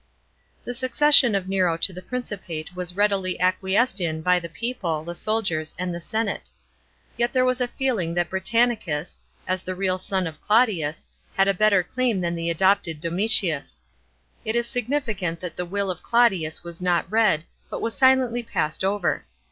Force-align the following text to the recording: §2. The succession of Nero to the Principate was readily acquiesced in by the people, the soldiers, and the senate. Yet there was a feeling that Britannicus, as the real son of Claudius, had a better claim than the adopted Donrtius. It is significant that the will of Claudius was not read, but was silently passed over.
§2. 0.63 0.65
The 0.65 0.73
succession 0.73 1.35
of 1.35 1.47
Nero 1.47 1.77
to 1.77 1.93
the 1.93 2.01
Principate 2.01 2.75
was 2.75 2.95
readily 2.95 3.39
acquiesced 3.39 4.01
in 4.01 4.23
by 4.23 4.39
the 4.39 4.49
people, 4.49 5.03
the 5.03 5.13
soldiers, 5.13 5.75
and 5.77 5.93
the 5.93 6.01
senate. 6.01 6.49
Yet 7.17 7.31
there 7.33 7.45
was 7.45 7.61
a 7.61 7.67
feeling 7.67 8.15
that 8.15 8.31
Britannicus, 8.31 9.19
as 9.47 9.61
the 9.61 9.75
real 9.75 9.99
son 9.99 10.25
of 10.25 10.41
Claudius, 10.41 11.07
had 11.37 11.47
a 11.47 11.53
better 11.53 11.83
claim 11.83 12.17
than 12.17 12.33
the 12.33 12.49
adopted 12.49 12.99
Donrtius. 12.99 13.83
It 14.43 14.55
is 14.55 14.65
significant 14.65 15.39
that 15.39 15.55
the 15.55 15.67
will 15.67 15.91
of 15.91 16.01
Claudius 16.01 16.63
was 16.63 16.81
not 16.81 17.05
read, 17.11 17.45
but 17.69 17.79
was 17.79 17.95
silently 17.95 18.41
passed 18.41 18.83
over. 18.83 19.25